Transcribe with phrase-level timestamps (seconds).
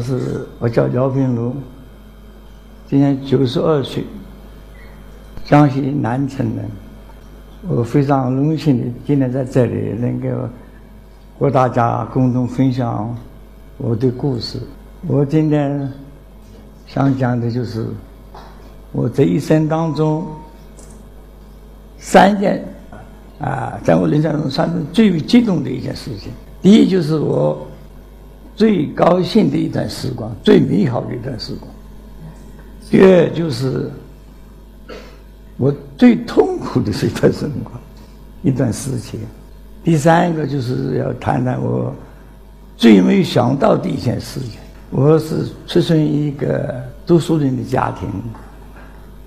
[0.00, 1.54] 是我叫姚平如，
[2.88, 4.04] 今年九十二岁，
[5.44, 6.64] 江西南城人。
[7.68, 10.28] 我非常荣幸的今天在这里能够
[11.38, 13.14] 和大家共同分享
[13.76, 14.58] 我的故事。
[15.06, 15.92] 我今天
[16.86, 17.86] 想讲的就是
[18.92, 20.26] 我这一生当中
[21.98, 22.64] 三件。
[23.40, 26.30] 啊，在我人生中算是最为激动的一件事情。
[26.60, 27.66] 第一，就是我
[28.54, 31.70] 最高兴的一段时光，最美好的一段时光；
[32.90, 33.90] 第二，就是
[35.56, 37.80] 我最痛苦的一段时光，
[38.42, 39.16] 一段时期；
[39.82, 41.94] 第三个，就是要谈谈我
[42.76, 44.58] 最没有想到的一件事情。
[44.90, 48.08] 我是出生于一个读书人的家庭，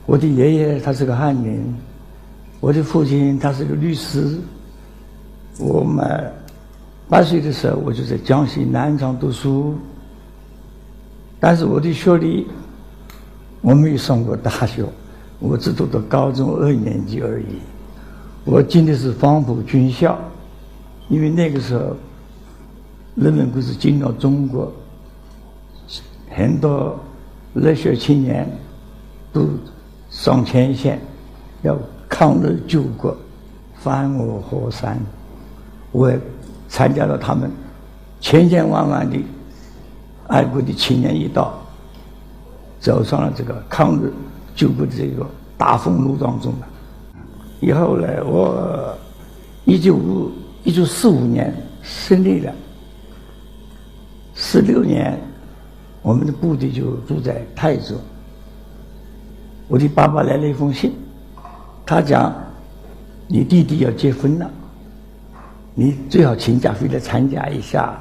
[0.05, 1.75] 我的爷爷他是个翰林。
[2.59, 4.39] 我的父亲他是个律师。
[5.59, 6.31] 我们
[7.13, 9.77] 八岁的时候，我就在江西南昌读书。
[11.39, 12.47] 但是我的学历，
[13.61, 14.83] 我没有上过大学，
[15.37, 17.59] 我只读到高中二年级而已。
[18.43, 20.17] 我进的是黄埔军校，
[21.07, 21.95] 因为那个时候，
[23.13, 24.73] 人们不是进了中国，
[26.31, 26.99] 很多
[27.53, 28.49] 热血青年
[29.31, 29.47] 都
[30.09, 30.99] 上前线，
[31.61, 31.77] 要。
[32.09, 33.15] 抗日救国，
[33.75, 34.99] 翻我河山，
[35.91, 36.11] 我
[36.73, 37.51] 参加了他们
[38.19, 39.15] 千千万万的
[40.27, 41.53] 爱国的青年一道，
[42.79, 44.11] 走上了这个抗日
[44.55, 45.23] 救国的这个
[45.55, 46.67] 大风路当中了
[47.59, 48.97] 以后呢，我
[49.65, 50.31] 一九五
[50.63, 52.51] 一九四五年胜利了，
[54.33, 55.15] 四六年，
[56.01, 57.95] 我们的部队就住在泰州。
[59.67, 60.91] 我的爸爸来了一封信。
[61.85, 62.33] 他讲
[63.27, 64.49] ：“你弟弟要结婚了，
[65.75, 67.99] 你最好请假回来参加一下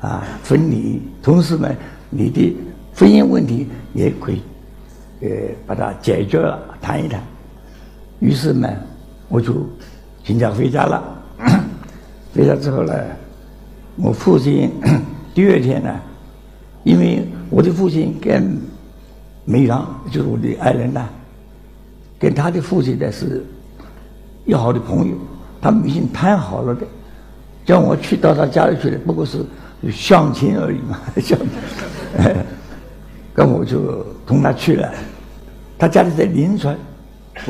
[0.00, 1.00] 啊婚礼。
[1.22, 1.74] 同时呢，
[2.10, 2.54] 你的
[2.94, 4.42] 婚姻问题也可以
[5.20, 5.28] 呃
[5.66, 7.20] 把它解决了，谈一谈。”
[8.20, 8.68] 于是呢，
[9.28, 9.54] 我就
[10.24, 11.02] 请假回家了。
[12.34, 12.92] 回家之后呢，
[13.96, 14.70] 我父亲
[15.34, 15.98] 第二天呢，
[16.84, 18.58] 因为我的父亲跟
[19.44, 21.08] 梅兰就是我的爱人呢。
[22.18, 23.44] 跟他的父亲呢是
[24.46, 25.14] 要好的朋友，
[25.60, 26.86] 他们已经谈好了的，
[27.66, 29.44] 叫我去到他家里去的，不过是
[29.90, 31.48] 相亲而已嘛， 相亲。
[33.34, 34.90] 那我就同他去了，
[35.76, 36.74] 他家里在临川，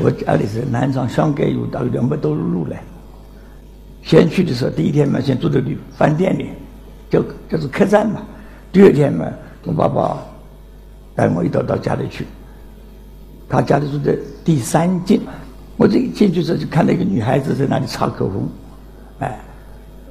[0.02, 2.76] 我家里是南昌，相隔有大概两百多路嘞。
[4.02, 6.50] 先去的时候，第一天嘛，先住在旅饭店里，
[7.10, 8.22] 叫就是客栈嘛。
[8.72, 9.26] 第二天嘛，
[9.64, 10.16] 我爸爸
[11.14, 12.26] 带我一道到家里去。
[13.48, 15.20] 他家里住在第三进，
[15.76, 18.48] 我这一进去时候就看到一个女孩子在那里擦口红，
[19.20, 19.38] 哎，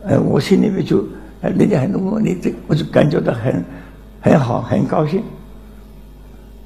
[0.08, 1.04] 呃，我心里面就，
[1.42, 3.64] 人家很多问你这，我就感觉到很
[4.22, 5.22] 很好，很高兴。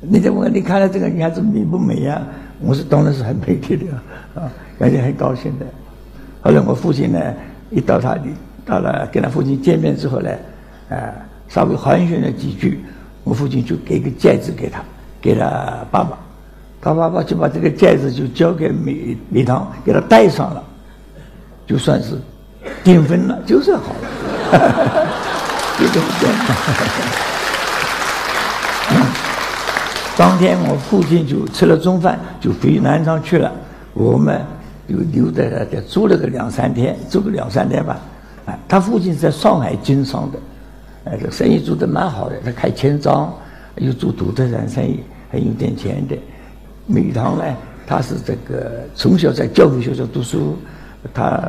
[0.01, 2.21] 人家问你看到这个女孩子美不美呀？
[2.61, 3.85] 我是当然是很美的的，
[4.41, 5.65] 啊，感觉很高兴的。
[6.41, 7.19] 后来我父亲呢，
[7.69, 8.23] 一到他的，
[8.65, 10.29] 到了跟他父亲见面之后呢，
[10.89, 11.13] 呃，
[11.47, 12.81] 稍微寒暄了几句，
[13.23, 14.83] 我父亲就给个戒指给他，
[15.21, 16.17] 给了爸爸。
[16.81, 20.63] 他爸爸就把这个戒指就交给美美堂，给他戴上了，
[21.67, 22.15] 就算是
[22.83, 25.07] 订婚了，就算好了，
[25.77, 26.55] 就这么简单。
[30.17, 33.51] 当天我父亲就吃了中饭，就回南昌去了，
[33.93, 34.41] 我们
[34.87, 37.97] 就留在那里住了个两三天，住个两三天吧。
[38.45, 40.39] 啊，他父亲在上海经商的，
[41.11, 43.33] 哎，这生意做得蛮好的，他开钱庄，
[43.77, 44.99] 又做土特产生意，
[45.31, 46.17] 还有点钱的。
[46.85, 47.43] 美堂呢，
[47.87, 50.57] 他是这个从小在教会学校读书，
[51.13, 51.39] 他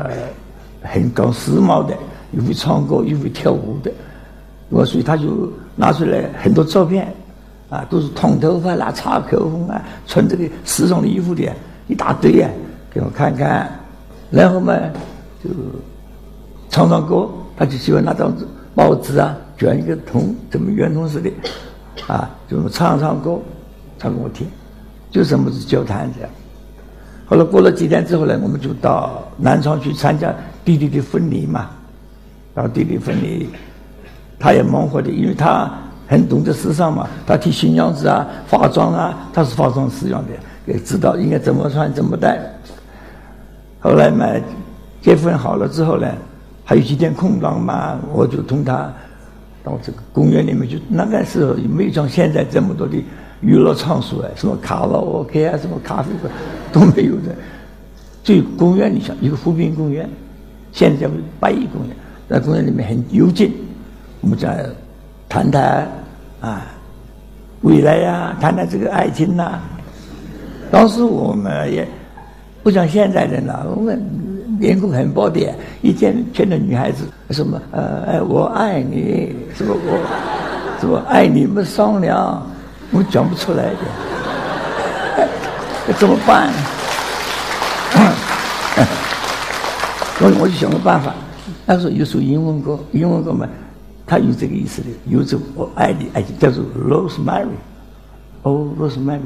[0.83, 1.97] 很搞时髦的，
[2.33, 3.93] 又会唱歌又会跳舞的，
[4.69, 7.13] 我所以他就拿出来很多照片，
[7.69, 11.51] 啊，都是烫头发啦、擦口红啊、穿这个时尚的衣服的，
[11.89, 12.51] 一大堆啊，
[12.93, 13.71] 给我看看，
[14.31, 14.75] 然后嘛
[15.43, 15.51] 就
[16.69, 18.33] 唱唱歌，他就喜欢拿张
[18.75, 21.31] 帽子啊卷一个筒，怎么圆筒似的，
[22.07, 23.39] 啊，就唱唱歌，
[23.99, 24.47] 唱给我听。
[25.11, 26.31] 就这么子交谈这样，
[27.31, 30.35] 后来过了几天之后呢，我们就到南昌去参加
[30.65, 31.71] 弟弟的婚礼嘛。
[32.53, 33.49] 然后弟弟婚礼，
[34.37, 35.71] 他也忙活的，因为他
[36.09, 42.41] 很懂得时尚嘛，他替新娘子啊化妆啊，他是化妆师样的，也知道应该怎么穿怎么戴。
[43.79, 44.27] 后来嘛，
[45.01, 46.09] 结婚好了之后呢，
[46.65, 48.93] 还有几天空档嘛，我就同他
[49.63, 50.83] 到这个公园里面去。
[50.89, 52.97] 那个时候也没有像现在这么多的。
[53.41, 56.33] 娱乐场所啊，什么卡拉 OK 啊，什么咖啡馆
[56.73, 57.35] 都没有的。
[58.23, 60.09] 就公园里向一个湖滨公园，
[60.73, 61.97] 现在叫八一公园，
[62.29, 63.51] 在公园里面很幽静，
[64.21, 64.67] 我们在
[65.29, 65.89] 谈谈
[66.41, 66.67] 啊
[67.63, 69.59] 未来呀，谈谈这个爱情呐。
[70.71, 71.89] 当时我们也
[72.63, 73.99] 不像现在人了，我们
[74.59, 82.47] 面孔很暴烈，一见见到女孩子什么呃哎我爱你，什么我什么爱你们商量，
[82.93, 83.77] 我讲不出来的，
[85.99, 86.51] 怎么办？
[90.19, 91.15] 所以我就想个办法。
[91.67, 93.49] 他说有首英文歌，英文歌嘛，
[94.07, 97.47] 他有这个意思的，有这我爱你爱情叫做 Rosemary，
[98.43, 99.21] 哦，Rosemary。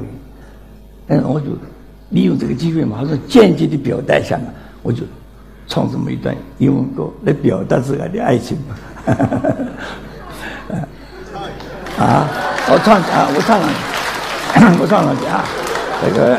[1.07, 1.47] 嗯，我就
[2.09, 4.45] 利用这个机会嘛，他说间接的表达一下嘛，
[4.83, 5.03] 我就
[5.67, 8.75] 唱这么一段英文歌来表达自个的爱情嘛，
[11.99, 12.29] 啊，
[12.67, 13.75] 我唱啊，我唱两句，
[14.81, 15.43] 我唱两句啊，
[16.01, 16.35] 这个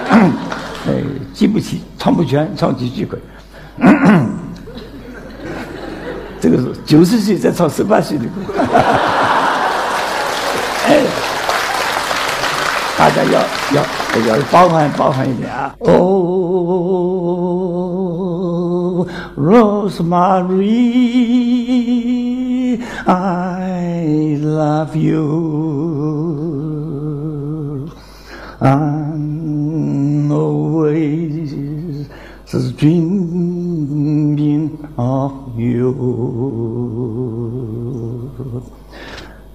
[0.86, 0.92] 呃
[1.32, 3.16] 记不起，唱不全，唱几句可。
[6.40, 8.30] 这个是九十岁在唱十八岁的歌，
[10.86, 11.00] 哎，
[12.98, 13.40] 大家要
[13.74, 13.82] 要
[14.26, 15.74] 要包含包含一点啊。
[15.80, 15.96] Oh,
[19.36, 20.64] Rosemary,
[23.06, 25.46] I love you.
[28.60, 31.46] I'm always
[32.76, 35.92] dreaming of you.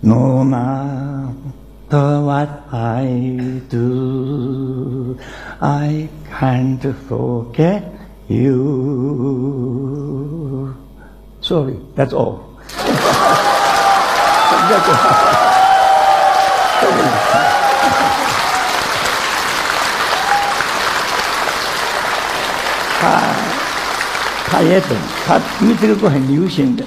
[0.04, 5.20] No matter what I do,
[5.62, 7.94] I can't forget
[8.28, 9.46] you.
[11.42, 12.51] Sorry, that's all.
[23.00, 23.20] 他
[24.48, 24.90] 他也懂，
[25.26, 26.84] 他因为这个歌很流行的，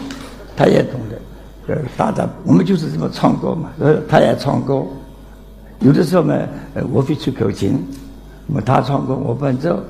[0.56, 1.19] 他也懂的。
[1.66, 3.70] 呃，大家我们就是这么唱歌嘛。
[3.81, 4.84] 呃，他也唱歌，
[5.80, 7.82] 有的时候呢，呃，我会吹口琴，
[8.46, 9.82] 那么他唱歌我伴奏，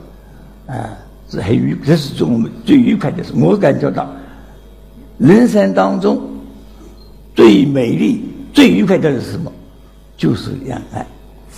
[0.67, 0.75] 啊，
[1.29, 3.33] 是很愉，这是我们最愉快的事。
[3.37, 4.07] 我感觉到，
[5.19, 6.21] 人生当中
[7.35, 9.51] 最美丽、最愉快的是什么？
[10.17, 11.05] 就是恋爱、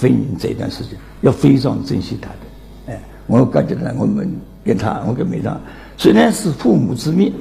[0.01, 2.95] 婚姻这段时间，要非常珍惜它的。
[2.95, 4.35] 哎，我感觉到我们
[4.65, 5.61] 跟他，我跟梅长。
[5.99, 7.33] 虽然是父母之命，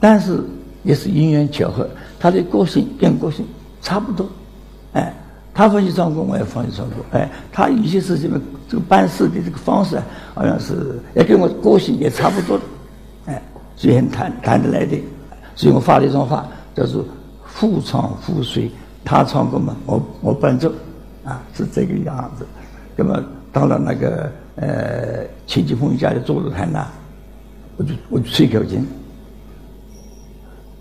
[0.00, 0.42] 但是
[0.82, 1.88] 也是因缘巧合。
[2.18, 3.44] 他的个性跟个性
[3.80, 4.26] 差不多，
[4.92, 5.12] 哎，
[5.52, 10.04] 他放弃唱歌，我也放弃唱歌，哎，他有些事情呢，这个办事的这个方式啊，
[10.34, 12.58] 好像是也跟我个性也差不多，
[13.26, 13.42] 哎，
[13.76, 14.96] 所以很谈谈得来的。
[15.54, 17.04] 所以我发了一张话，叫做
[17.54, 18.70] “父唱父随”，
[19.04, 20.72] 他唱歌嘛，我我伴奏，
[21.24, 22.46] 啊，是这个样子。
[22.96, 23.22] 那么
[23.52, 26.86] 到了那个呃秦继峰家的坐炉台那。
[27.78, 28.86] 我就我就吹口琴，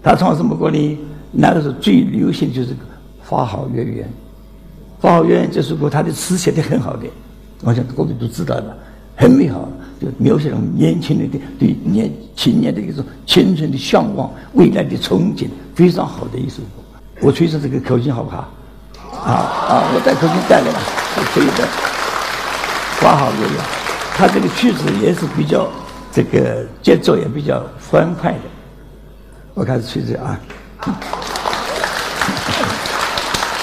[0.04, 1.00] 他唱什么歌呢？
[1.32, 2.74] 那个时候最流行就是
[3.24, 4.06] 《花好月圆》，
[5.02, 7.08] 《花好月圆》这首歌，他的词写的很好的，
[7.64, 8.78] 我想各位都知道的，
[9.16, 9.68] 很美好，就
[10.02, 16.82] 就描写了年轻人的对年青年的一种青春的向往、未来的憧憬，非常好的一首歌。
[17.22, 18.50] 我吹上这个口琴好不好？
[19.24, 19.84] 啊啊！
[19.94, 20.80] 我带口琴带来了，
[21.34, 21.52] 吹的
[23.02, 23.50] 《花好月圆》，
[24.16, 25.70] 他这个曲子也是比较。
[26.14, 28.40] 这个节奏也比较欢快的，
[29.54, 30.38] 我开始吹这啊，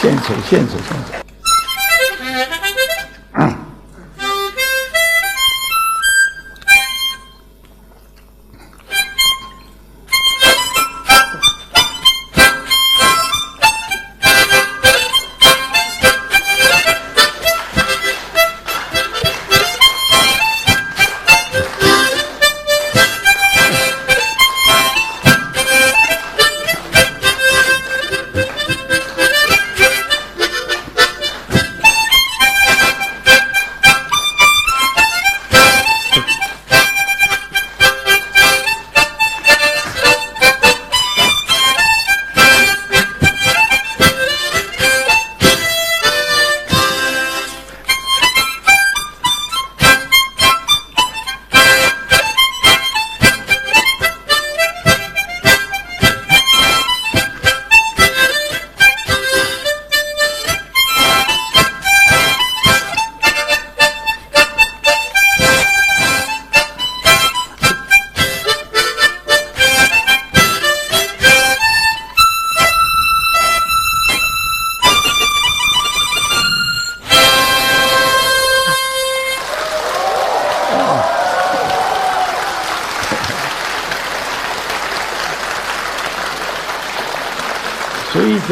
[0.01, 1.13] 献丑献丑献丑。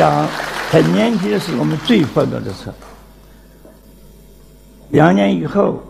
[0.06, 0.28] 讲，
[0.70, 2.74] 在年轻的时候我们最欢乐的时候。
[4.90, 5.82] 两年以后，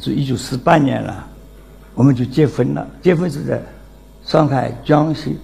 [0.00, 1.26] 是一九四八年了，
[1.94, 2.86] 我们就结婚了。
[3.00, 3.60] 结婚是在
[4.22, 5.38] 上海江西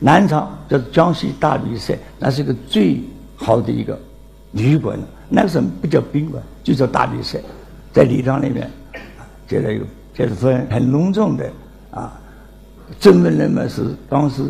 [0.00, 3.02] 南昌，叫江西大旅社，那是一个最
[3.36, 3.98] 好的一个
[4.52, 4.98] 旅馆。
[5.28, 7.38] 那个时候不叫宾馆，就叫大旅社，
[7.92, 8.70] 在礼堂里面
[9.46, 9.84] 结了一个
[10.16, 11.50] 结了婚，很隆重的
[11.90, 12.18] 啊。
[12.98, 14.42] 证婚人嘛是当时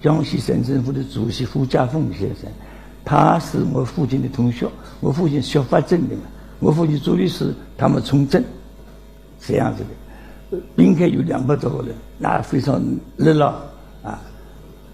[0.00, 2.50] 江西省政府的主席胡家凤先生，
[3.04, 4.66] 他是我父亲的同学，
[5.00, 6.22] 我父亲学法政的嘛。
[6.58, 8.42] 我父亲做律师，他们从政，
[9.40, 10.58] 这样子的。
[10.74, 12.82] 宾客有两百多个人，那非常
[13.16, 13.46] 热闹
[14.02, 14.20] 啊。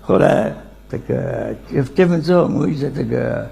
[0.01, 0.53] 后来
[0.89, 3.49] 这个结结婚之后，我又在这个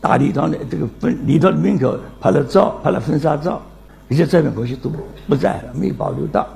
[0.00, 3.60] 大礼堂的这个分礼堂门口拍了照，拍了婚纱照，
[4.08, 4.90] 有些照片可惜都
[5.26, 6.46] 不在了，没有保留到。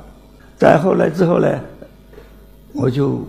[0.56, 1.58] 再后来之后呢，
[2.72, 3.26] 我就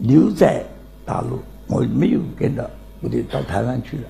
[0.00, 0.62] 留在
[1.04, 2.68] 大陆，我没有跟着，
[3.00, 4.02] 我就到台湾去了。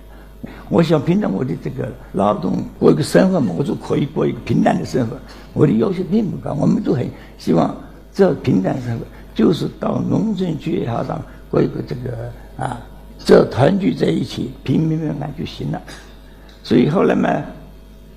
[0.71, 5.17] 我想凭着我的这个劳动过一个生活嘛，我就可以过一个平淡的生活。
[5.53, 7.07] 我的要求并不高，我们都很
[7.37, 7.77] 希望
[8.13, 9.05] 这平淡生活
[9.35, 11.21] 就是到农村去也好上
[11.51, 12.81] 过一个这个啊，
[13.19, 15.83] 只要团聚在一起，平平安安就行了。
[16.63, 17.43] 所以后来嘛，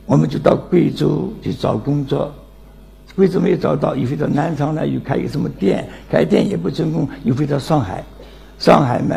[0.05, 2.33] 我们就到贵州去找工作，
[3.15, 8.03] 贵州没有找到，又回到南昌呢，又开一个什么店，开店也不成功，又回到上海。
[8.59, 9.15] 上海嘛，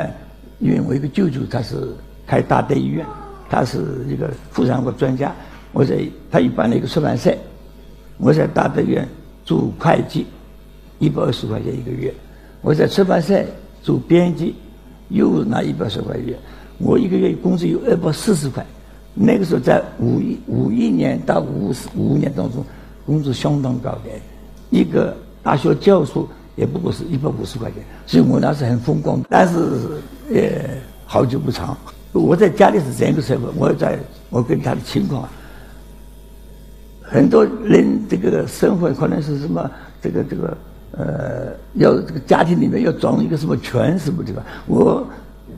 [0.59, 1.88] 因为我一个舅舅他是。
[2.29, 3.07] 开大德医院，
[3.49, 5.33] 他是一个妇产科专家。
[5.71, 5.97] 我在
[6.29, 7.33] 他一般的一个出版社，
[8.19, 9.07] 我在大德院
[9.45, 10.26] 做会计，
[10.99, 12.12] 一百二十块钱一个月。
[12.62, 13.45] 我在出版社
[13.81, 14.57] 做编辑，
[15.11, 16.35] 又拿一百二十块钱。
[16.79, 18.67] 我一个月工资有二百四十块。
[19.15, 22.65] 那个时候在五一五一年到五五五年当中，
[23.07, 24.11] 工资相当高的，
[24.71, 27.83] 一个大学教授也不过是一百五十块钱。
[28.05, 29.59] 所以我那是很风光，但是
[30.29, 30.61] 也
[31.07, 31.77] 好久不长。
[32.13, 33.99] 我在家里是这样一个生活，我在
[34.31, 35.29] 我跟他的情况，
[37.03, 39.71] 很多人这个生活可能是什么，
[40.01, 40.57] 这个这个
[40.93, 44.43] 呃，要这个家庭里面要装一个什么权什么的吧？
[44.67, 45.07] 我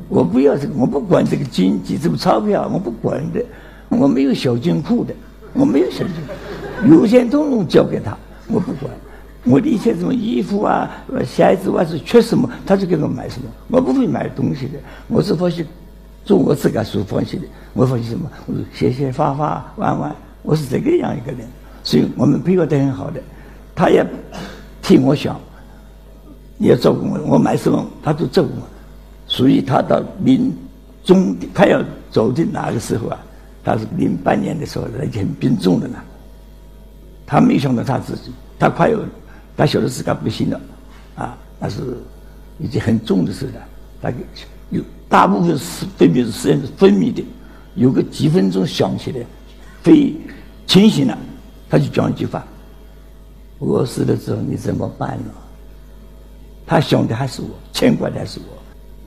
[0.08, 3.40] 我不要这个，我不管这个经济，这个钞票我不管的，
[3.88, 5.14] 我没有小金库的，
[5.54, 6.32] 我没有小金库，
[6.86, 8.16] 有钱统统交给他，
[8.48, 8.90] 我不管，
[9.44, 10.90] 我的一切什么衣服啊、
[11.24, 15.66] 鞋子啊是缺什么，他就给我买什么，我不会买东西的，我是发现。
[16.24, 18.30] 做我自个所放弃的，我放弃什么？
[18.46, 21.40] 我说写写画画玩玩，我是这个样一个人，
[21.82, 23.20] 所以我们配合得很好的，
[23.74, 24.04] 他也
[24.82, 25.40] 替我想，
[26.58, 28.62] 也照顾我，我买什么他都照顾我，
[29.26, 30.54] 所以他到临
[31.02, 33.18] 终他要走的那个时候啊，
[33.64, 35.96] 他是零八年的时候，他已经很病重了呢，
[37.28, 38.98] 他没想到他自己，他快要，
[39.54, 40.60] 他晓得自己不行了，
[41.14, 41.82] 啊，那是
[42.58, 43.60] 已经很重的事了，
[44.00, 44.10] 他
[44.70, 44.82] 有。
[45.10, 47.24] 大部分是分别是实际上是分泌的，
[47.74, 49.24] 有个几分钟想起来，
[49.82, 50.14] 非
[50.66, 51.16] 清醒了，
[51.68, 52.44] 他就讲一句话
[53.58, 55.30] ：“我死了之后你怎么办呢？”
[56.66, 58.58] 他想的还是我，牵挂的还是我。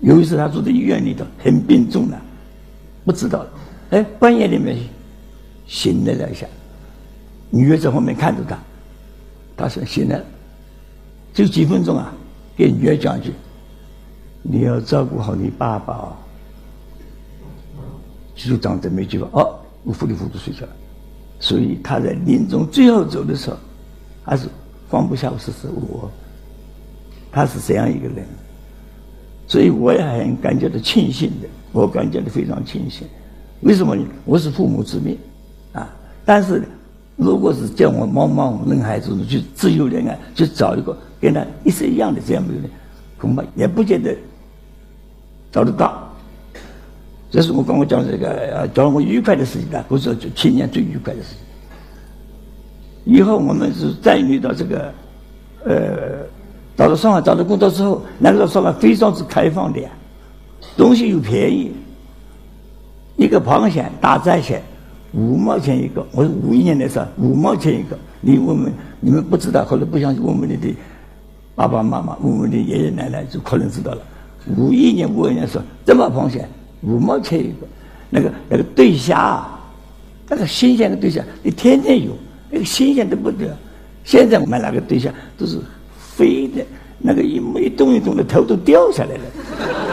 [0.01, 2.19] 有一次他住在医院里头，很病重了，
[3.05, 3.45] 不知道，
[3.91, 4.75] 哎，半夜里面
[5.67, 6.47] 醒了一下，
[7.51, 8.57] 女儿在后面看着他，
[9.55, 10.19] 他说醒了，
[11.33, 12.11] 就几分钟啊，
[12.55, 13.31] 给女儿讲一句。
[14.41, 16.15] 你要照顾好你爸爸哦。
[18.33, 20.71] 就长这么一句话，哦，我糊里糊涂睡着了。
[21.39, 23.57] 所以他在临终最后走的时候，
[24.23, 24.47] 还是
[24.89, 26.09] 放不下是是我。
[27.31, 28.25] 他是这样一个人，
[29.47, 33.07] 所以我也很感觉到庆幸的，我感觉到非常庆幸。
[33.61, 34.03] 为什么呢？
[34.25, 35.17] 我是父母之命
[35.73, 35.87] 啊！
[36.25, 36.67] 但是，
[37.21, 42.63] 如果是叫我茫茫人海中去自由恋爱，去找一个跟他一生一样的这样的人，
[43.19, 44.11] 恐怕也不见得。
[45.51, 46.09] 找得到，
[47.29, 53.13] 这是我跟我讲这个，叫我愉快的事情呢，不是就青年最愉快的事情。
[53.13, 54.93] 以后我们是再遇到这个，
[55.65, 56.25] 呃，
[56.75, 59.91] 到了上海找到工作之后，那个时候上海非常之开放的呀，
[60.75, 61.71] 东西又便宜，
[63.15, 64.59] 一个螃蟹大闸蟹
[65.13, 70.73] 五毛钱一个，我是五一年的时候五毛钱一个，你问问你们不知道，或者不相信，问问你的
[71.53, 74.01] 爸爸妈妈，问问你爷爷奶奶，就可能知道了。
[74.57, 76.47] 五一年、五二年说这么螃蟹
[76.81, 77.67] 五毛钱一个，
[78.09, 79.45] 那个那个对虾，
[80.29, 82.11] 那个新鲜的对虾，你天天有，
[82.49, 83.55] 那个新鲜的不得。
[84.03, 85.59] 现在我们那个对虾都是
[85.97, 86.65] 飞的，
[86.97, 89.21] 那个一一动一动的头都掉下来了，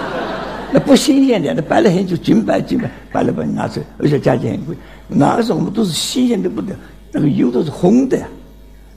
[0.72, 4.76] 那不新鲜的，那摆了很久，金摆金摆，摆了把你拿出来，而且价钱很贵。
[5.08, 6.74] 那个时候我们都是新鲜的不得，
[7.10, 8.22] 那个油都是红的，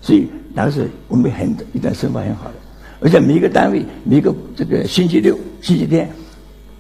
[0.02, 2.56] 所以那个时候我们很一段生活很好的。
[3.00, 6.08] 而且每个单位每个这个星期六、星期天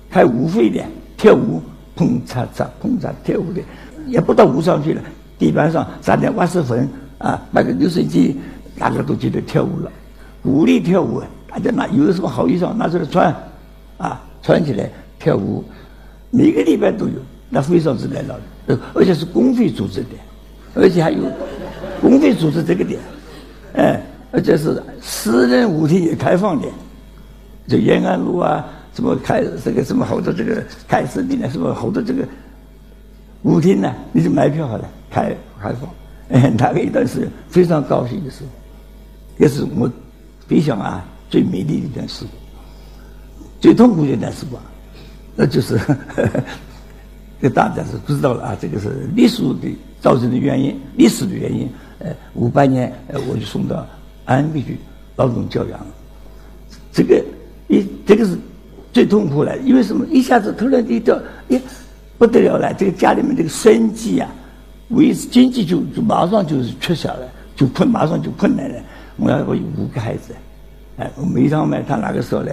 [0.10, 0.84] 开舞会的
[1.18, 1.62] 跳舞，
[1.96, 3.62] 砰嚓嚓砰嚓跳舞的，
[4.08, 5.02] 也不到舞上去了，
[5.40, 8.36] 地板上撒点瓦斯粉啊，买个流水机，
[8.78, 9.92] 大家都记得跳舞了，
[10.44, 13.36] 鼓励跳舞，大家拿有什么好衣裳拿出来穿，
[13.98, 15.64] 啊，穿起来跳舞，
[16.30, 17.14] 每个礼拜都有，
[17.54, 20.16] 那非常之热闹的，而且是公费组织的，
[20.74, 21.20] 而且还有
[22.02, 23.00] 公费组织这个点，
[23.76, 26.68] 哎，而且是私人舞厅也开放的，
[27.68, 28.66] 就延安路啊。
[28.94, 31.50] 什么开这个什么好多这个开始的？
[31.50, 32.28] 什么好多这个
[33.44, 33.94] 舞厅呢？
[34.12, 35.90] 你就买票好了，开开放。
[36.30, 38.50] 哎， 那个一段是非常高兴的时候，
[39.38, 39.90] 也是我
[40.48, 42.34] 非常啊最美丽的一段时光，
[43.62, 44.62] 最痛苦的一段时光，
[45.36, 45.80] 那就是
[47.42, 48.58] 这大家是不知道了啊。
[48.60, 51.68] 这个是历史的造成的原因，历史的原因。
[52.00, 53.86] 呃，五八年呃我就送到
[54.26, 54.78] 安徽去
[55.16, 55.80] 劳动教养，
[56.92, 57.24] 这个
[57.68, 58.38] 一这个是。
[58.94, 60.06] 最痛苦了，因为什么？
[60.08, 61.18] 一下子突然一掉，
[61.48, 61.62] 哎，
[62.18, 62.74] 不得了了！
[62.78, 64.30] 这个家里面这个生计啊，
[64.90, 68.84] 维持经济就就马上就是缺少了，就困，马上就困难了。
[69.16, 70.36] 我要我有五个孩子，
[70.98, 72.52] 哎，梅长梅他那个时候呢，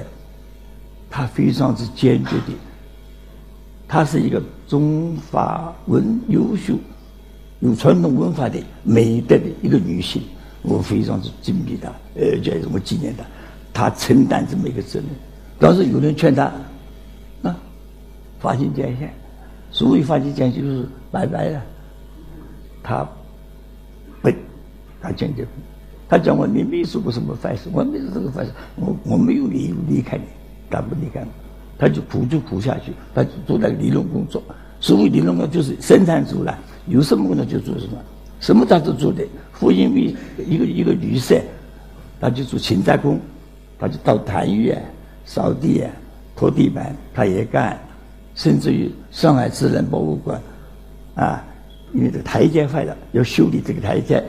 [1.10, 2.52] 他非常之坚决的，
[3.88, 6.74] 他是一个中法文优秀、
[7.60, 10.22] 有传统文化的美德的一个女性，
[10.60, 13.24] 我非常之敬佩她，而且我纪念她，
[13.72, 15.08] 她承担这么一个责任。
[15.58, 16.52] 当时有人劝她，
[17.42, 17.56] 啊，
[18.38, 19.10] 发心捐献，
[19.70, 21.62] 所谓发心捐献就是拜拜了。
[22.82, 23.06] 他
[24.22, 24.30] 不，
[25.00, 25.50] 他坚决不。
[26.08, 30.24] 他讲我你没做过什么坏事，我没做这个坏事，我我没有理由离开你，
[30.70, 31.26] 他不离开我，
[31.78, 34.42] 他就苦就苦下去，他就做那个理论工作。
[34.80, 37.98] 所谓理论工作就是生产组了，有什么工作就做什么，
[38.40, 39.24] 什么他都做的。
[39.52, 40.14] 复印为
[40.46, 41.40] 一个一个旅社，
[42.20, 43.18] 他就做勤杂工，
[43.78, 44.82] 他就到坛院。
[45.24, 45.84] 扫地、
[46.34, 47.78] 拖地板，他也干，
[48.34, 50.40] 甚至于上海自然博物馆，
[51.16, 51.44] 啊，
[51.92, 54.24] 因为这个台阶坏了，要修理这个台阶，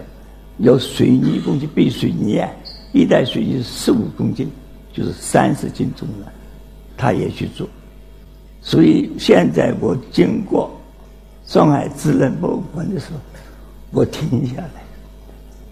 [0.57, 2.43] 要水泥工去备水泥，
[2.91, 4.51] 一袋水泥十五公斤，
[4.91, 6.29] 就是三十斤重了，
[6.99, 7.67] 他也去做。
[8.61, 10.69] 所以现在我经过
[11.45, 13.19] 上海自然博物馆的时候，
[13.91, 14.83] 我停下来，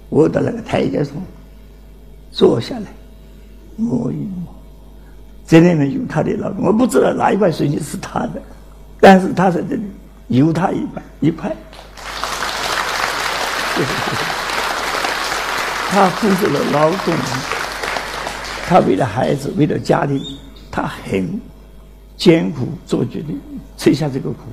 [0.07, 1.13] 我到那个台阶上
[2.31, 2.85] 坐下来，
[3.75, 4.55] 摸一摸。
[5.45, 8.41] 这里面有他的劳动，我不知道哪一块水泥是他的，
[9.01, 9.83] 但是他在这里
[10.29, 11.53] 有他一块一块，
[15.89, 17.13] 他付出了劳动，
[18.67, 20.21] 他为了孩子，为了家庭，
[20.77, 21.27] 他很
[22.17, 23.35] 艰苦做决定，
[23.77, 24.43] 吃下这个苦，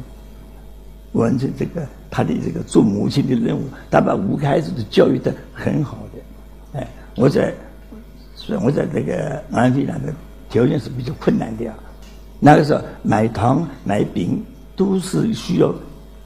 [1.12, 7.52] 完成这个他的这个做母亲的任务，他把五个孩子都教育的很好的，哎，我在，
[8.34, 10.14] 所以我在这个安徽那个。
[10.48, 11.74] 条件是比较困难的啊，
[12.40, 14.42] 那个时候买糖买饼
[14.76, 15.74] 都是需要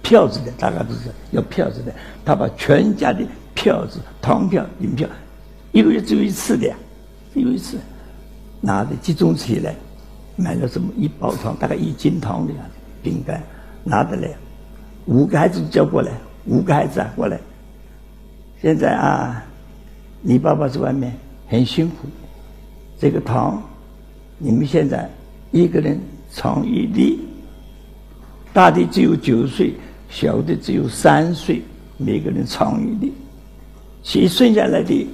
[0.02, 1.92] 票子的，大家都是要票子的。
[2.24, 5.08] 他把全家的票子、糖票、银票，
[5.72, 6.72] 一个月只有一次的，
[7.34, 7.78] 只有一次，
[8.60, 9.74] 拿着集中起来，
[10.38, 13.42] 买了这么一包糖，大概一斤糖的样子，饼干
[13.82, 14.30] 拿得来，
[15.06, 16.12] 五个孩子叫过来，
[16.46, 17.38] 五个孩子啊过来。
[18.62, 19.44] 现在啊，
[20.22, 21.12] 你爸爸在外面
[21.48, 22.08] 很辛苦，
[22.98, 23.60] 这个糖。
[24.38, 25.10] 你们现在
[25.50, 25.98] 一个人
[26.30, 27.18] 尝一粒，
[28.52, 29.74] 大的只有九岁，
[30.08, 31.60] 小的只有三岁，
[31.96, 33.12] 每个人尝一粒，
[34.04, 35.06] 其剩下来的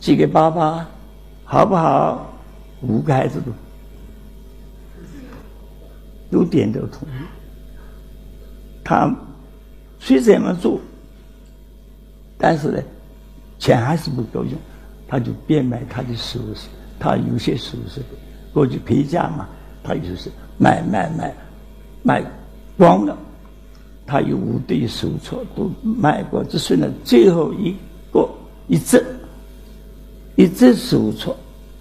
[0.00, 0.84] 寄给爸爸，
[1.44, 2.28] 好不好？
[2.82, 3.52] 五个孩子都
[6.34, 7.12] 都点头同意。
[8.82, 9.14] 他
[10.00, 10.80] 虽这么做，
[12.36, 12.82] 但是呢，
[13.60, 14.52] 钱还是不够用，
[15.06, 16.68] 他就变卖他的首饰，
[16.98, 18.06] 他有些首饰的。
[18.52, 19.48] 过去陪嫁嘛，
[19.82, 21.32] 他就是卖卖卖，
[22.02, 22.24] 卖
[22.76, 23.16] 光了。
[24.06, 27.74] 他有五对手镯都卖过，只剩了最后一
[28.12, 28.28] 个
[28.66, 29.02] 一只，
[30.36, 31.32] 一只手镯，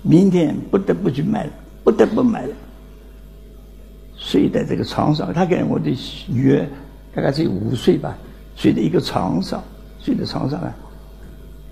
[0.03, 1.51] 明天不得不去卖了，
[1.83, 2.55] 不得不卖了。
[4.25, 5.93] 睡在这个床上，他跟我的
[6.27, 6.65] 女儿
[7.13, 8.17] 大概只有五岁吧，
[8.55, 9.61] 睡在一个床上，
[9.99, 10.73] 睡在床上啊，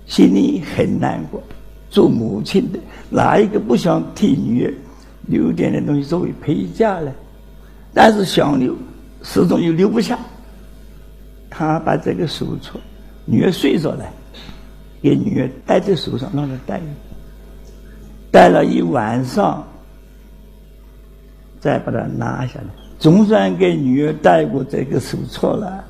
[0.06, 1.42] 心里很难过。
[1.90, 4.74] 做母亲的哪一个不想替女儿？
[5.28, 7.12] 留点点东西作为陪嫁呢，
[7.94, 8.76] 但是想留，
[9.24, 10.20] 始终又留不下。
[11.50, 12.78] 他把这个手镯，
[13.26, 14.06] 女儿睡着了，
[15.02, 16.82] 给女儿戴在手上，让她戴，
[18.32, 19.66] 戴了一晚上，
[21.62, 22.66] 再把它拿下来。
[23.00, 25.82] 总算给女儿戴过这个手镯了，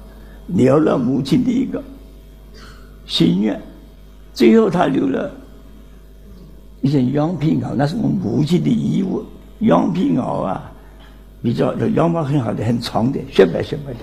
[0.48, 1.82] 了了母亲的一个
[3.08, 3.60] 心愿。
[4.34, 5.32] 最后，他留了。
[6.84, 9.24] 一件羊皮袄，那是我母亲的衣物。
[9.60, 10.72] 羊皮袄啊，
[11.40, 14.00] 比较羊毛很好的，很长的，雪白雪白的，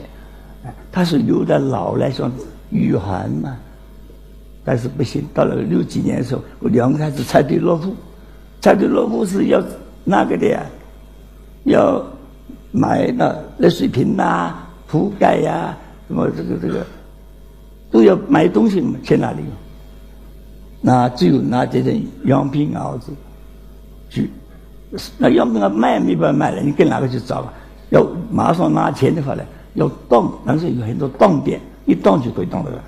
[0.62, 2.30] 哎，他是留在老来说
[2.70, 3.56] 御寒嘛，
[4.64, 7.96] 但是不行，到了六几年的时候，我两个孩子踩对落户，
[8.60, 9.60] 踩对落户是要
[10.04, 10.64] 那个的呀，
[11.64, 12.02] 要
[12.70, 14.54] 买那热水瓶呐、
[14.86, 16.86] 铺盖呀，什么这个这个
[17.90, 19.38] 都要买东西，去哪里？
[20.80, 23.12] 那只有拿这些样品袄子
[24.08, 24.30] 去。
[25.18, 27.52] 那要不要卖没办法卖了，你跟哪个去找吧？
[27.90, 29.42] 要马上拿钱的话呢，
[29.74, 32.82] 要当，但是有很多当店，一当就可以当得了。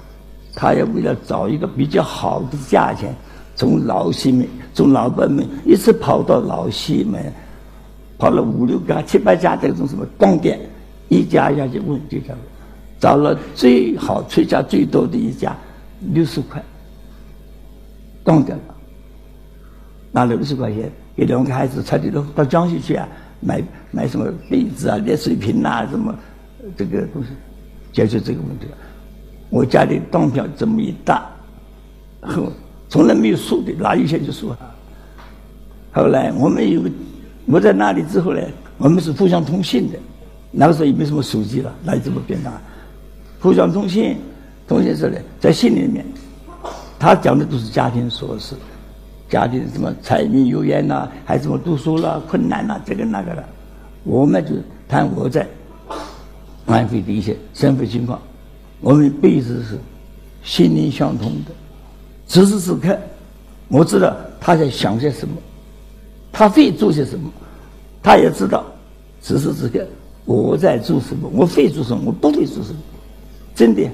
[0.54, 3.14] 他要为了找一个比较好的价钱，
[3.54, 7.32] 从老西门、从老北门一直跑到老西门，
[8.20, 10.60] 跑了五六家、七八家这种什么当店，
[11.08, 12.34] 一家一家去问，就叫
[13.00, 15.56] 找了最好、出价最多的一家，
[16.12, 16.62] 六十块，
[18.22, 18.74] 当掉了，
[20.12, 20.92] 拿六十块钱。
[21.16, 23.06] 给两个孩子，差点都到江西去啊，
[23.40, 26.14] 买买什么被子啊、热水瓶啊，什么
[26.78, 27.28] 这个东西，
[27.92, 28.66] 解决这个问题。
[29.50, 31.28] 我家里当票这么一大，
[32.22, 32.50] 后
[32.88, 34.58] 从来没有输的，哪有钱就输啊。
[35.92, 36.80] 后来我们有，
[37.50, 38.40] 我在那里之后呢，
[38.78, 39.98] 我们是互相通信的。
[40.52, 42.52] 那个时候也没什么手机了，哪有这么便当？
[43.40, 44.16] 互相通信，
[44.68, 46.04] 通信时呢，在信里面，
[46.98, 48.54] 他讲的都是家庭琐事。
[49.28, 53.44] 家庭什么柴米油盐呐，孩子们读书了困难呐，这个那个的，
[54.02, 54.52] 我们就
[54.88, 55.46] 谈我在
[56.66, 58.20] 安徽的一些生活情况，
[58.80, 59.78] 我们彼此是
[60.42, 61.52] 心灵相通的。
[62.26, 62.98] 此时此刻，
[63.68, 65.34] 我知道他在想些什么，
[66.32, 67.30] 他会做些什么，
[68.02, 68.64] 他也知道
[69.20, 69.86] 此时此刻
[70.24, 72.80] 我在做什么，我会做什么，我不会做什么。
[73.54, 73.88] 真的，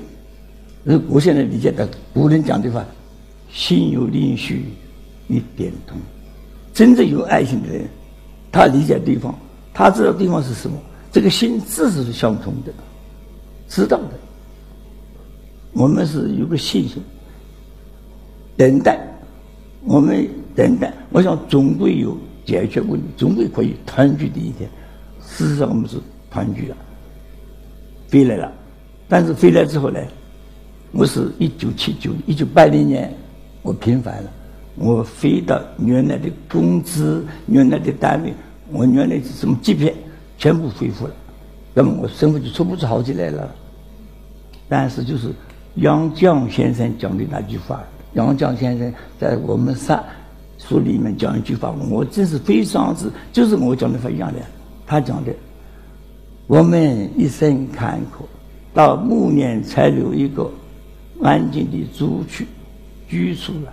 [1.08, 2.84] 我现在理解的古人讲的话，
[3.50, 4.62] 心有灵犀。
[5.28, 5.98] 一点通，
[6.72, 7.84] 真正有爱心的人，
[8.52, 9.34] 他理解对方，
[9.74, 10.76] 他知道对方是什么，
[11.10, 12.72] 这个心自是相通的，
[13.68, 14.10] 知道的。
[15.72, 17.02] 我们是有个信心，
[18.56, 19.00] 等待，
[19.84, 24.70] 我们等待，我想总归有解决问题，总归可以团聚的一天。
[25.20, 25.98] 事实上，我们是
[26.30, 26.76] 团聚了，
[28.10, 28.52] 回来了，
[29.08, 30.00] 但是回来之后呢，
[30.92, 33.12] 我是一九七九一九八零年，
[33.62, 34.30] 我平反了。
[34.78, 38.32] 我飞到原来的工资，原来的单位，
[38.70, 39.94] 我原来是什么级别
[40.36, 41.14] 全部恢复了，
[41.72, 43.50] 那么我生活就出不出好起来了。
[44.68, 45.32] 但是就是
[45.76, 47.82] 杨绛先生讲的那句话，
[48.12, 50.04] 杨绛先生在我们上
[50.68, 54.40] 书里面讲一句话，我真是非常之，就是我讲的话一样的。
[54.86, 55.32] 他讲的，
[56.46, 58.24] 我们一生坎坷，
[58.74, 60.50] 到暮年才留一个
[61.22, 62.44] 安静的住处
[63.08, 63.72] 居住了。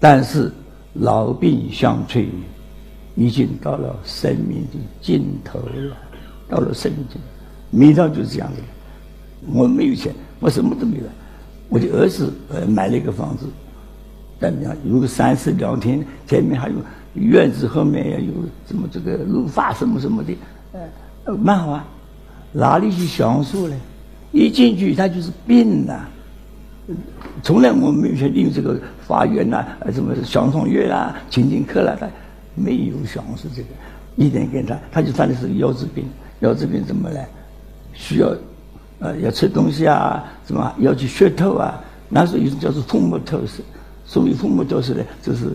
[0.00, 0.50] 但是
[0.92, 2.28] 老病相催，
[3.16, 5.96] 已经到了生命的尽头了，
[6.48, 7.26] 到了生命尽头，
[7.70, 8.56] 每当就是这样的。
[9.52, 11.04] 我没有钱，我什么都没有，
[11.68, 13.46] 我的儿子呃买了一个房子，
[14.84, 16.74] 有个三室两厅，前面还有
[17.14, 18.32] 院子，后面也有
[18.66, 20.36] 什么这个绿化什么什么的，
[21.24, 21.84] 呃，蛮好啊。
[22.52, 23.76] 哪里去享受呢？
[24.32, 26.06] 一进去他就是病呐。
[27.42, 32.08] 从来我没有去利用这个法院呐，呃，什么享唱乐啦、情景课啦，他
[32.54, 33.68] 没有享受这个。
[34.16, 36.04] 一点跟他，他就犯的是腰子病。
[36.40, 37.26] 腰子病怎么来？
[37.92, 38.34] 需要，
[38.98, 41.80] 呃，要吃东西啊，什么要去血透啊？
[42.08, 43.62] 那时候有种叫做父母透视，
[44.04, 45.46] 所谓父母都是呢，就是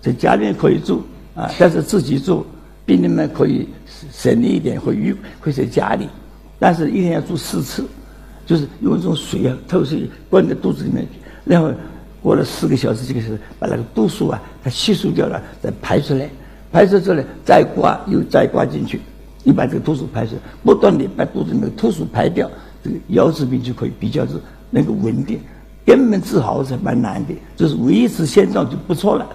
[0.00, 1.02] 在家里面可以住
[1.34, 2.44] 啊，但是自己住，
[2.84, 3.68] 病人们可以
[4.12, 6.08] 省力一点，会于会在家里，
[6.58, 7.84] 但是一天要住四次。
[8.44, 11.70] 就是用一种水啊，透水灌在肚子里面去，然后
[12.20, 16.28] 过了四个小时、几个小时，把那个毒素啊，它吸收掉了，再排出来，
[16.72, 19.00] 排出出来再刮，又再刮进去，
[19.44, 20.34] 你把这个毒素排出，
[20.64, 22.50] 不断的把肚子里面的毒素排掉，
[22.82, 24.32] 这个腰子病就可以比较是
[24.70, 25.38] 能够稳定。
[25.84, 29.26] 根本治好是蛮难的，就是维持现状就不错了。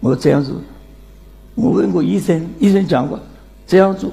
[0.00, 0.52] 我这样子，
[1.54, 3.18] 我问过医生，医生讲过
[3.66, 4.10] 这样做，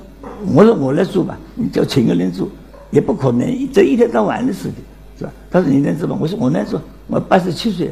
[0.54, 2.48] 我说我来做吧，你叫请个人做。
[2.92, 4.74] 也不可能，这一天到晚的事情，
[5.18, 5.32] 是吧？
[5.52, 6.18] 他说你能做吗？
[6.20, 6.82] 我说我能做。
[7.08, 7.92] 我八十七岁，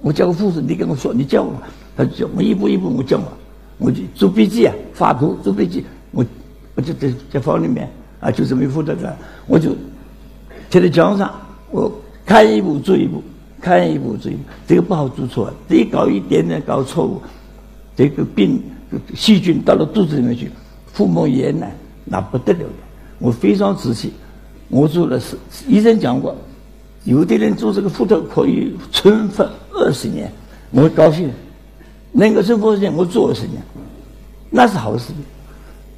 [0.00, 1.52] 我叫个护士，你跟我说，你教我。
[1.96, 3.24] 他教我一步一步，我教我，
[3.78, 5.84] 我就做笔记啊，画图做笔记。
[6.10, 6.24] 我
[6.74, 7.88] 我就在在房里面
[8.20, 9.16] 啊，就这么负责的。
[9.46, 9.70] 我就
[10.68, 11.32] 贴在墙上，
[11.70, 11.92] 我
[12.26, 13.22] 看一步做一步，
[13.60, 14.40] 看一步做一步。
[14.66, 17.22] 这个不好做错，这一搞一点点搞错误，
[17.96, 18.60] 这个病
[19.14, 20.50] 细菌到了肚子里面去，
[20.92, 21.66] 腹膜炎呢，
[22.04, 22.66] 那不得了的。
[23.18, 24.12] 我非常仔细，
[24.68, 26.36] 我做了是医生讲过，
[27.04, 30.30] 有的人做这个腹透可以存活二十年，
[30.72, 31.30] 我高兴，
[32.12, 33.62] 能够存活二十年，我做二十年，
[34.50, 35.12] 那是好事。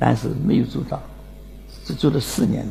[0.00, 1.02] 但是没有做到，
[1.84, 2.64] 只做了四年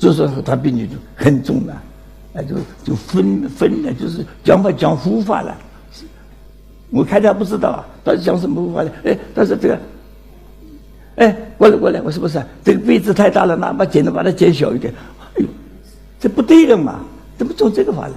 [0.00, 1.80] 多，就说他病情就很重了，
[2.42, 5.56] 就就分分了，就是讲法讲护法了。
[6.90, 8.90] 我开始不知道啊，到底讲什么护法的？
[9.04, 9.78] 哎，他说这个，
[11.16, 14.92] 哎，过来过来，我说不是，这个杯子太大了，拿把剪子把它剪小一点。
[15.34, 15.46] 哎呦，
[16.18, 17.00] 这不对的嘛，
[17.36, 18.14] 怎么做这个法呢？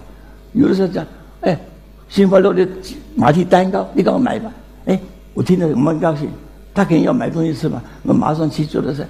[0.53, 1.05] 有的时候讲，
[1.41, 1.59] 哎，
[2.07, 2.67] 新华路的
[3.15, 4.51] 马蹄蛋糕，你给我买吧。
[4.85, 4.99] 哎，
[5.33, 6.29] 我听着蛮高兴。
[6.73, 9.05] 他肯定要买东西吃嘛，我马上去做的是，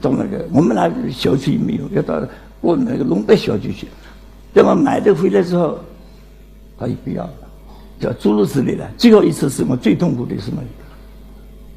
[0.00, 2.22] 到那个我们那小区没有，要到
[2.60, 3.88] 过那个龙德小区去。
[4.52, 5.78] 等我买的回来之后，
[6.78, 7.32] 他也不要了，
[8.00, 8.88] 叫诸如此类的。
[8.96, 10.62] 最后一次是我最痛苦的什么？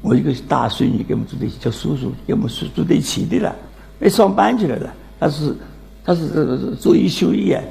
[0.02, 3.54] 我一个大孙女跟我们住在一起，叫叔叔，跟我们住住在一起的了，
[3.98, 4.90] 没上班去了的。
[5.18, 5.56] 他是
[6.04, 7.62] 他是做一休一啊，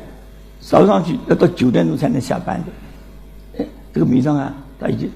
[0.59, 3.61] 早上去要到九点钟才能下班的。
[3.63, 5.09] 哎，这个晚上啊，他已经。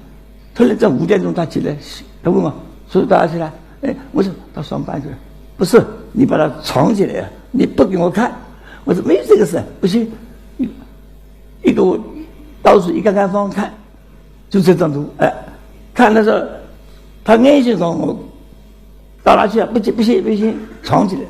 [0.54, 1.76] 突然在五点钟他起来，
[2.22, 2.52] 他问我
[2.90, 5.16] ：“叔叔到哪去了？”哎，我说他上班去了。
[5.56, 8.32] 不是，你把它藏起来，你不给我看。
[8.88, 10.10] 我说没有这个事，不行。
[10.56, 10.66] 一
[11.62, 12.02] 一个我
[12.62, 13.70] 到处一个看方看，
[14.48, 15.06] 就这张图。
[15.18, 15.30] 哎，
[15.92, 16.42] 看的时候，
[17.22, 18.18] 他眼睛上我
[19.22, 19.68] 到哪去啊？
[19.70, 21.22] 不行不行不行，藏起来。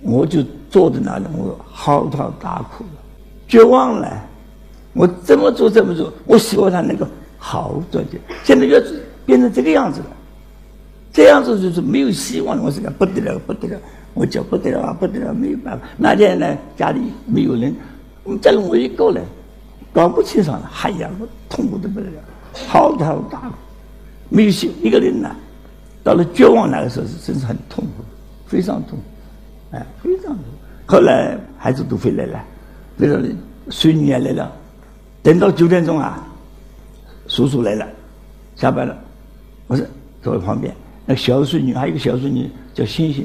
[0.00, 2.84] 我就坐在那里，我嚎啕大哭，
[3.46, 4.24] 绝望了。
[4.92, 6.12] 我怎么做怎么做？
[6.26, 7.06] 我希望他能够。
[7.38, 8.80] 好转点，现在要
[9.24, 10.06] 变成这个样子了，
[11.12, 12.60] 这样子就是没有希望。
[12.60, 13.78] 我是讲不得了，不得了，
[14.14, 15.86] 我叫不得了，不得了，没有办法。
[15.96, 17.74] 那天呢，家里没有人，
[18.24, 19.24] 我们家里我一个人，
[19.92, 23.54] 搞不清爽了，哎呀，我痛苦的不得了，嚎啕大哭，
[24.28, 25.34] 没有心一个人呢，
[26.02, 28.04] 到了绝望那个时候是真是很痛苦，
[28.46, 28.98] 非常痛，
[29.70, 30.44] 哎，非常痛。
[30.86, 32.44] 后来孩子都回来了，
[32.98, 33.28] 回来了，
[33.68, 34.52] 孙女也来了，
[35.22, 36.26] 等到九点钟啊。
[37.28, 37.86] 叔叔来了，
[38.56, 38.98] 下班了，
[39.68, 39.86] 我说
[40.20, 40.74] 坐在旁边。
[41.06, 43.24] 那小孙女还有一个小孙女叫星星，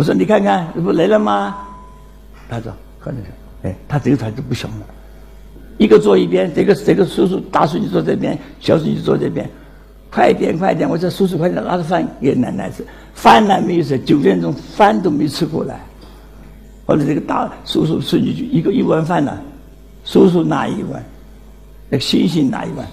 [0.00, 1.54] 我说你看看，这不来了吗？
[2.48, 3.28] 他说可能是，
[3.64, 4.86] 哎，他这个团就不行了，
[5.76, 9.46] 一个坐一边，这个这个叔叔大叔就坐这边，小叔就坐这边，
[10.10, 10.88] 快点快点！
[10.88, 12.82] 我说叔叔快点拿着饭给奶奶吃，
[13.12, 15.78] 饭呢没有吃，九点钟饭都没吃过来。
[16.86, 19.38] 后来这个大叔叔孙女就一个一碗饭呢，
[20.06, 21.04] 叔叔拿一碗。
[21.90, 22.86] 那个星星拿一碗，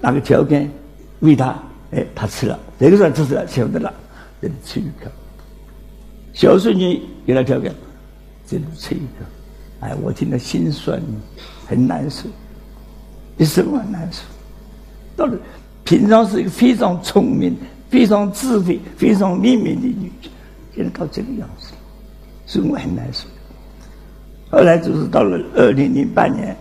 [0.00, 0.70] 拿个条根
[1.18, 2.56] 喂他，哎，他吃了。
[2.78, 3.92] 这个时候吃了，晓得了，
[4.40, 5.10] 这里吃一口。
[6.32, 7.72] 小孙女给他条根，
[8.46, 9.26] 这里吃一个。
[9.80, 11.00] 哎，我听了心酸，
[11.66, 12.28] 很难受，
[13.36, 14.22] 一生很难受。
[15.16, 15.38] 到了
[15.84, 17.56] 平常是一个非常聪明、
[17.90, 20.28] 非常智慧、非常灵敏的女子，
[20.74, 21.72] 现在到这个样子，
[22.46, 23.26] 所以我很难受。
[24.50, 26.56] 后来就是到了二零零八年。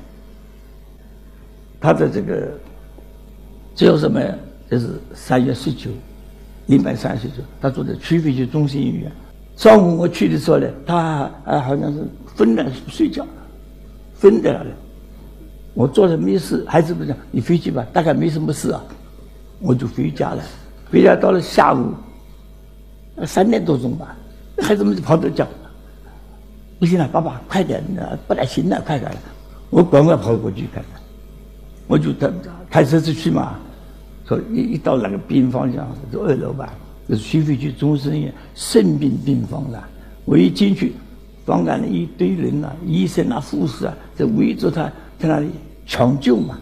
[1.79, 2.51] 他的这个
[3.73, 4.21] 最后什么？
[4.69, 5.89] 就是三月十九，
[6.67, 9.11] 零百三十九，他住在区飞区中心医院。
[9.61, 12.03] 上午我去的时候呢，他啊好像是
[12.35, 13.23] 昏了睡觉，
[14.19, 14.69] 昏在那里。
[15.75, 18.83] 我坐着没事，孩子不讲，你回去吧，大概没什么事啊。
[19.59, 20.43] 我就回家了。
[20.89, 21.93] 回家到了下午
[23.23, 24.15] 三点多钟吧，
[24.63, 25.47] 孩子们就跑着叫
[26.79, 27.83] ：“不行了，爸爸快点，
[28.27, 29.17] 不太行了，快点了。”
[29.69, 30.99] 我赶快跑过去看看。
[31.85, 32.31] 我就开
[32.67, 33.59] 开车子去嘛，
[34.25, 36.73] 说一一到那个病房上，就二楼吧，
[37.11, 39.85] 就是徐汇区中山医院肾病病房了。
[40.23, 40.93] 我一进去，
[41.45, 44.83] 房间里一堆人啊，医生啊、护士啊，在围着他
[45.19, 45.49] 在那里
[45.85, 46.57] 抢救嘛。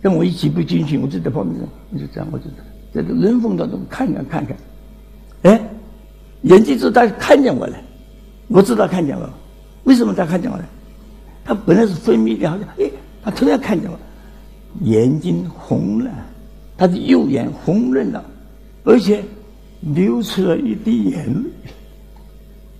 [0.00, 1.60] 跟我一起不进去，我就在旁边，
[1.92, 2.46] 我就这样，我就
[2.94, 4.56] 在这人缝当中看看看看。
[5.42, 5.60] 哎，
[6.44, 7.76] 眼睛就他看见我了，
[8.48, 9.28] 我知道看见我，
[9.82, 10.64] 为什么他看见我呢？
[11.44, 12.90] 他本来是分泌的，好像哎。
[13.22, 13.98] 他突然看见我，
[14.82, 16.10] 眼睛红了，
[16.76, 18.22] 他的右眼红润了，
[18.84, 19.24] 而且
[19.80, 21.50] 流出了一滴眼泪。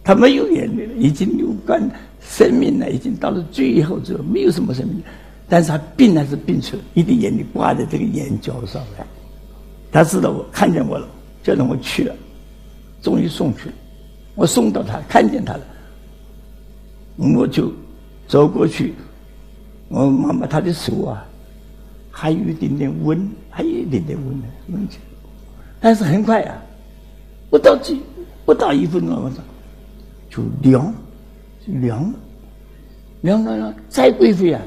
[0.05, 1.91] 他没有眼泪了，已经流干，
[2.21, 5.03] 生命呢已经到了最后之后，没有什么生命。
[5.49, 9.07] 但是他病还是病出了一滴眼泪挂在这个眼角上来。
[9.91, 11.09] 他知道我看见我了，
[11.43, 12.15] 叫着我去了，
[13.01, 13.75] 终于送去了。
[14.35, 15.61] 我送到他看见他了，
[17.17, 17.73] 我就
[18.27, 18.93] 走过去。
[19.89, 21.25] 我摸摸他的手啊，
[22.11, 24.99] 还有一点点温，还有一点点温呢，温起
[25.85, 26.57] 但是很快啊，
[27.51, 28.01] 不到几
[28.47, 29.39] 不到一分钟，我说
[30.31, 30.95] 就凉，
[31.67, 32.19] 凉了，
[33.21, 34.63] 凉了了，再过一会啊，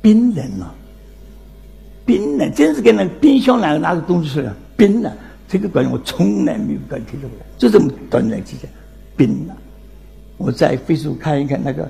[0.00, 0.74] 冰冷了，
[2.06, 5.14] 冰冷，真是跟那冰箱那个拿个东西似的，冰了。
[5.46, 8.70] 这个感觉我从来没有感觉到过，就这么短短期间，
[9.18, 9.54] 冰了。
[10.38, 11.86] 我再飞速看一看那个。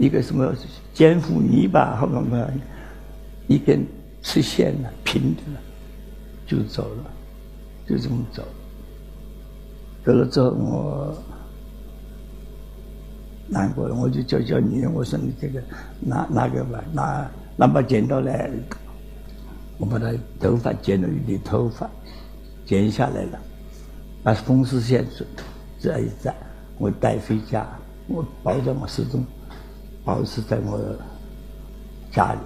[0.00, 0.52] 一个什么
[0.92, 2.50] 坚糊泥巴，好像
[3.46, 3.86] 一根
[4.22, 5.60] 吃线了，平的了，
[6.46, 7.10] 就走了。
[7.86, 8.42] 就这么走。
[10.04, 11.16] 走了之后，我
[13.46, 15.62] 难过了，我就叫叫女人，我说你这个
[16.00, 18.50] 拿拿个吧，拿拿把剪刀来，
[19.78, 21.88] 我把他头发剪了一点头发，
[22.64, 23.38] 剪下来了，
[24.22, 25.06] 把风湿线
[25.78, 26.34] 这一扎，
[26.78, 27.66] 我带回家，
[28.06, 29.22] 我包在我手中，
[30.04, 30.80] 保持在我
[32.10, 32.40] 家里。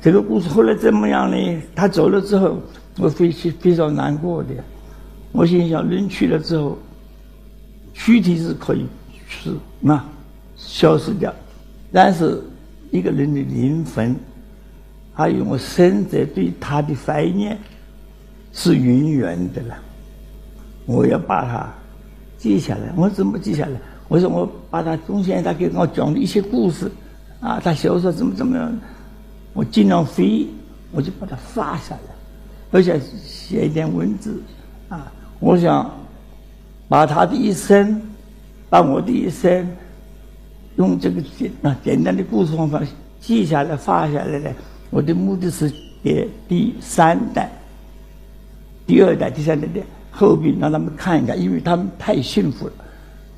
[0.00, 1.62] 这个故事后来怎么样呢？
[1.74, 2.58] 他走了之后，
[2.98, 4.50] 我非常非常难过的。
[5.32, 6.76] 我心想，人去了之后。
[8.00, 8.86] 躯体是可以
[9.28, 10.00] 是那
[10.56, 11.34] 消失掉，
[11.92, 12.40] 但是
[12.92, 14.14] 一个人的灵魂，
[15.12, 17.58] 还有我生者对他的怀念，
[18.52, 19.76] 是永远的了。
[20.86, 21.68] 我要把它
[22.36, 22.92] 记下来。
[22.96, 23.80] 我怎么记下来？
[24.06, 26.88] 我说我把他中间他给我讲的一些故事，
[27.40, 28.78] 啊，他小时候怎么怎么样，
[29.54, 30.46] 我尽量飞，
[30.92, 32.14] 我就把它发下来，
[32.70, 34.42] 而且写一点文字，
[34.88, 35.90] 啊，我想。
[36.90, 38.00] 把他的一生，
[38.70, 39.68] 把我的一生，
[40.76, 42.80] 用这个简啊简单的故事方法
[43.20, 44.50] 记下来、发下来呢。
[44.88, 45.70] 我的目的是
[46.02, 47.50] 给第三代、
[48.86, 52.72] 第二代、第三代的后辈让他们看一看，因为他们太幸福了，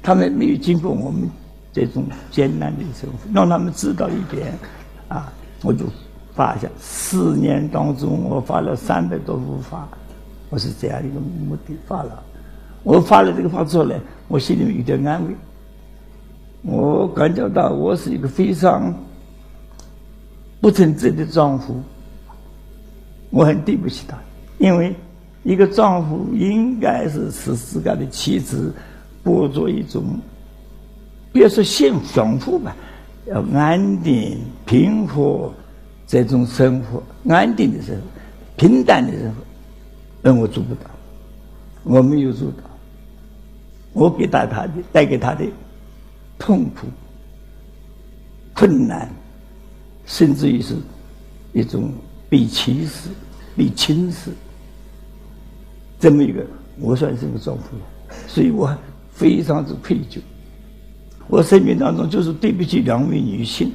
[0.00, 1.28] 他们没有经过我们
[1.72, 4.54] 这种艰难的生活，让他们知道一点。
[5.08, 5.86] 啊，我就
[6.40, 9.86] 发下四年当中，我发了三百多幅画，
[10.48, 12.22] 我是这样一个目的发了。
[12.82, 13.94] 我发了这个画之后呢，
[14.26, 15.34] 我心里面有点安慰。
[16.62, 18.90] 我感觉到我是一个非常
[20.62, 21.78] 不称职的丈夫，
[23.28, 24.16] 我很对不起他，
[24.56, 24.96] 因为
[25.42, 28.72] 一个丈夫应该是使自家的妻子
[29.22, 30.18] 过着一种，
[31.34, 32.74] 别说幸福享福吧，
[33.26, 35.52] 要安定平和
[36.10, 37.00] 这种生活，
[37.32, 38.02] 安定的生活，
[38.56, 39.36] 平淡的生活，
[40.24, 40.90] 而我做不到，
[41.84, 42.64] 我没有做到。
[43.92, 45.44] 我给他他的带给他的
[46.36, 46.88] 痛苦、
[48.54, 49.08] 困难，
[50.04, 50.74] 甚至于是
[51.52, 51.92] 一种
[52.28, 53.10] 被歧视、
[53.56, 54.32] 被轻视，
[56.00, 56.44] 这么一个，
[56.80, 58.76] 我算是个丈夫了，所以我
[59.12, 60.18] 非常之愧疚。
[61.28, 63.72] 我生命当中就是对不起两位女性，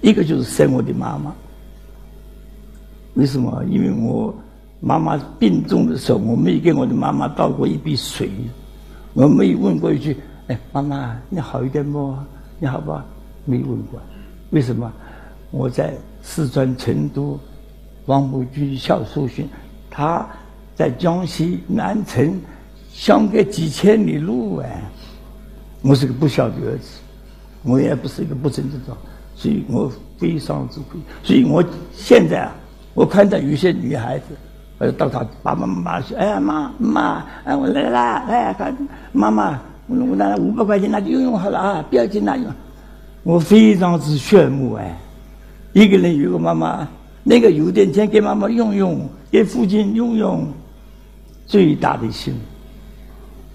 [0.00, 1.34] 一个就是生我的妈妈。
[3.14, 3.62] 为什么？
[3.68, 4.34] 因为我
[4.80, 8.30] 妈妈病重的时候，我没给我的妈妈倒过一杯水。
[9.14, 10.16] 我没有问过一句
[10.48, 12.16] ：“哎，妈妈，你好一点不？
[12.58, 13.04] 你好吧？”
[13.44, 14.00] 没问过，
[14.50, 14.90] 为什么？
[15.50, 17.38] 我在四川成都
[18.06, 19.46] 王府军校受训，
[19.90, 20.26] 他
[20.74, 22.40] 在江西南城，
[22.90, 24.66] 相隔几千里路啊。
[25.82, 27.00] 我是个不孝的儿子，
[27.64, 28.96] 我也不是一个不正之长，
[29.34, 31.00] 所以我非常之愧。
[31.22, 32.54] 所以我现在啊，
[32.94, 34.24] 我看到有些女孩子。
[34.78, 38.76] 呃，到她爸爸妈妈说：“哎呀，妈妈，哎，我来啦，来看
[39.12, 42.46] 妈妈，我拿五百块钱，那就用用好了啊，不要紧那用。”
[43.22, 44.98] 我非常之羡慕哎，
[45.72, 46.88] 一个人有个妈妈，
[47.22, 50.44] 那个有点钱给妈妈用用，给父亲用用，
[51.46, 52.40] 最大的幸福，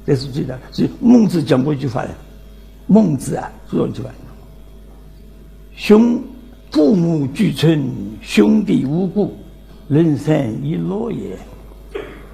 [0.06, 0.56] 这是最大。
[0.71, 2.10] 所以孟子讲过一句话的，
[2.86, 4.10] 孟子啊说一句话
[5.76, 6.21] ：“兄
[6.72, 7.84] 父母俱存，
[8.22, 9.34] 兄弟无故。”
[9.88, 11.38] 人生一乐也，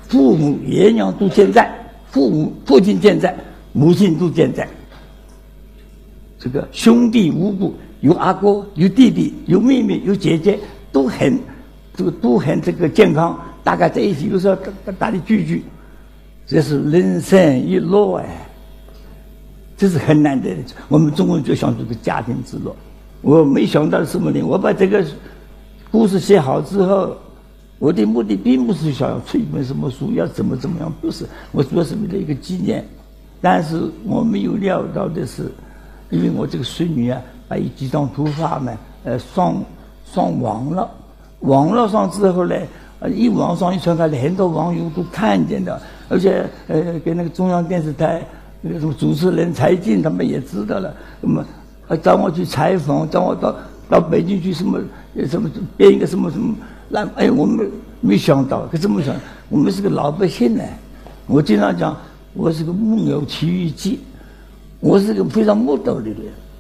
[0.08, 1.72] 父母爷娘都健在，
[2.10, 3.38] 父母父亲健在，
[3.74, 4.68] 母亲都健在。
[6.40, 10.60] 这个兄弟无故，有阿哥，有弟弟，有妹妹，有姐姐，
[10.92, 11.40] 都很
[11.96, 15.64] 这个都很这个健康，大家在一起有时候大大的聚聚，
[16.48, 18.48] 这是人生一乐哎，
[19.78, 20.62] 这是很难得的。
[20.88, 22.76] 我们中国人就想这个家庭之乐，
[23.24, 24.44] 我没想到什么呢？
[24.44, 25.04] 我把这个
[25.90, 27.18] 故事写好之后。
[27.80, 31.26] 我的目的并不是想要出一本什么书，要怎么怎么样，不是。
[31.52, 32.86] 我主要是为了一个纪念。
[33.42, 35.52] 但是我没有料到的是，
[36.10, 38.72] 因为我这个孙女啊，把一几张图画呢，
[39.04, 39.62] 呃，上
[40.06, 40.90] 上网了。
[41.42, 42.56] 网络上之后呢，
[43.02, 48.26] 呃，一网上一传开，很多网友都看见的，而且呃，给那个中央电视台
[48.62, 50.96] 那个什么主持人柴静他们也知道了。
[51.20, 51.44] 那么，
[51.88, 53.56] 呃，找我去采访，找我到
[53.90, 54.80] 到北京去什么
[55.28, 56.56] 什么编一个什么什么。
[56.90, 57.70] 那哎，我们
[58.00, 59.16] 没想到，可这么想，
[59.50, 60.64] 我们是个老百姓呢。
[61.26, 61.96] 我经常讲，
[62.34, 64.00] 我是个木偶奇遇记，
[64.80, 66.18] 我是个非常木头的人，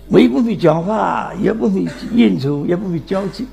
[0.09, 3.45] 我也不会讲话，也不会应酬，也不会交际，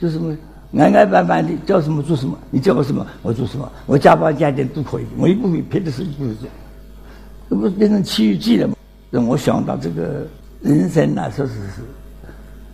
[0.00, 0.36] 就什么
[0.76, 6.48] 安安板板的，叫什么做什么，你叫我什么，我做什么，我加班加点都可以，我也不会别的事情不会做，
[7.48, 8.74] 这不变成奇遇记了吗？
[9.10, 10.26] 让我想到这个
[10.66, 11.82] 人生啊，确实是，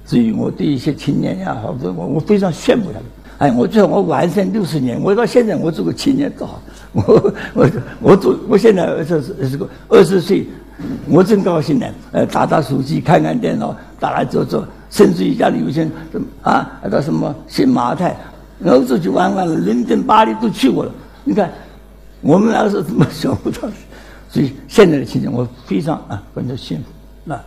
[0.07, 3.03] 至于我对一些青年呀，或者我我非常羡慕他们。
[3.39, 6.63] 哎，我最后我完生六十年，我到现在我做个青年多好，
[6.93, 7.71] 我我
[8.01, 10.47] 我做，我现在二十二十个二十岁，
[11.09, 11.87] 我真高兴呢。
[12.13, 15.83] 呃，打打手机，看看电脑，打来坐坐，甚至于家里有些
[16.13, 18.17] 什么啊，到什么新马泰，
[18.65, 20.93] 欧洲去玩玩了，伦敦、巴黎都去过了。
[21.25, 21.51] 你看，
[22.21, 23.69] 我们那时候怎么想不到？
[24.31, 26.85] 所以现在的情景，我非常啊，感到幸福。
[27.25, 27.39] 那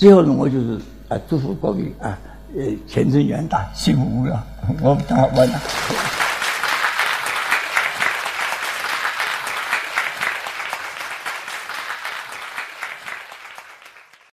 [0.00, 0.80] 最后呢，我就是
[1.10, 2.18] 啊，祝福各位啊，
[2.56, 4.42] 呃，前程远大，幸福无量。
[4.80, 5.60] 我讲完了。